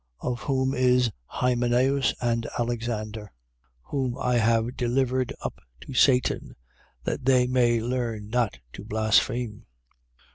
[0.23, 0.31] 1:20.
[0.31, 3.31] Of whom is Hymeneus and Alexander,
[3.83, 6.55] whom I have delivered up to Satan,
[7.03, 9.67] that they may learn not to blaspheme.